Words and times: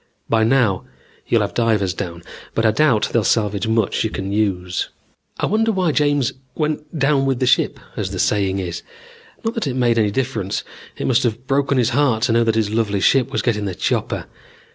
By 0.27 0.43
now 0.43 0.83
you'll 1.27 1.41
have 1.41 1.53
divers 1.53 1.93
down, 1.93 2.23
but 2.55 2.65
I 2.65 2.71
doubt 2.71 3.09
they'll 3.13 3.23
salvage 3.23 3.67
much 3.67 4.03
you 4.03 4.09
can 4.09 4.31
use. 4.31 4.89
"I 5.39 5.45
wonder 5.45 5.71
why 5.71 5.91
James 5.91 6.33
went 6.55 6.97
down 6.97 7.27
with 7.27 7.37
the 7.39 7.45
ship, 7.45 7.79
as 7.95 8.09
the 8.09 8.17
saying 8.17 8.57
is? 8.57 8.81
Not 9.45 9.53
that 9.53 9.67
it 9.67 9.75
made 9.75 9.99
any 9.99 10.09
difference. 10.09 10.63
It 10.97 11.05
must 11.05 11.21
have 11.21 11.45
broken 11.45 11.77
his 11.77 11.89
heart 11.89 12.23
to 12.23 12.31
know 12.31 12.43
that 12.45 12.55
his 12.55 12.71
lovely 12.71 12.99
ship 12.99 13.31
was 13.31 13.43
getting 13.43 13.65
the 13.65 13.75
chopper. 13.75 14.25